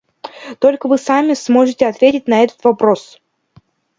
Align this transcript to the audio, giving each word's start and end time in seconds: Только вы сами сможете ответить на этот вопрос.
Только 0.59 0.87
вы 0.87 0.97
сами 0.97 1.35
сможете 1.35 1.85
ответить 1.85 2.27
на 2.27 2.43
этот 2.43 2.63
вопрос. 2.63 3.21